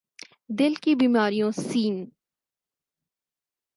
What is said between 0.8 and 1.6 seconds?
کی بیماریوں